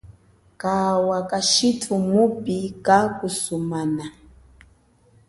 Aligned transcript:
Kawa 0.61 1.19
kashithu 1.29 1.93
mupi 2.11 2.57
kakusumana. 2.85 4.05